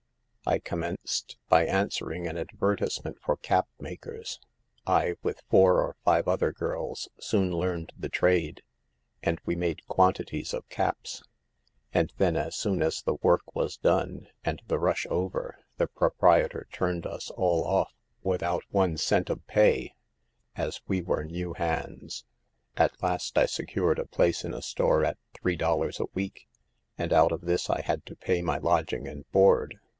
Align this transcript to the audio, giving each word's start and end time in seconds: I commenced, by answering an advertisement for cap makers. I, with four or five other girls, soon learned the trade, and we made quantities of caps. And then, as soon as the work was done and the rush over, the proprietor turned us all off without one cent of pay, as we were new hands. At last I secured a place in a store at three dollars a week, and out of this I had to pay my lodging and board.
I 0.47 0.57
commenced, 0.57 1.37
by 1.47 1.65
answering 1.67 2.27
an 2.27 2.35
advertisement 2.35 3.19
for 3.23 3.37
cap 3.37 3.67
makers. 3.79 4.39
I, 4.87 5.13
with 5.21 5.43
four 5.51 5.79
or 5.79 5.95
five 6.03 6.27
other 6.27 6.51
girls, 6.51 7.07
soon 7.19 7.51
learned 7.53 7.93
the 7.95 8.09
trade, 8.09 8.63
and 9.21 9.39
we 9.45 9.55
made 9.55 9.85
quantities 9.87 10.55
of 10.55 10.67
caps. 10.69 11.21
And 11.93 12.11
then, 12.17 12.35
as 12.35 12.55
soon 12.55 12.81
as 12.81 13.03
the 13.03 13.13
work 13.21 13.55
was 13.55 13.77
done 13.77 14.27
and 14.43 14.63
the 14.67 14.79
rush 14.79 15.05
over, 15.11 15.59
the 15.77 15.85
proprietor 15.85 16.65
turned 16.71 17.05
us 17.05 17.29
all 17.29 17.63
off 17.63 17.93
without 18.23 18.63
one 18.71 18.97
cent 18.97 19.29
of 19.29 19.45
pay, 19.45 19.93
as 20.55 20.81
we 20.87 21.03
were 21.03 21.23
new 21.23 21.53
hands. 21.53 22.25
At 22.75 23.01
last 23.03 23.37
I 23.37 23.45
secured 23.45 23.99
a 23.99 24.07
place 24.07 24.43
in 24.43 24.55
a 24.55 24.63
store 24.63 25.05
at 25.05 25.19
three 25.35 25.55
dollars 25.55 25.99
a 25.99 26.05
week, 26.15 26.47
and 26.97 27.13
out 27.13 27.31
of 27.31 27.41
this 27.41 27.69
I 27.69 27.81
had 27.81 28.03
to 28.07 28.15
pay 28.15 28.41
my 28.41 28.57
lodging 28.57 29.07
and 29.07 29.29
board. 29.31 29.77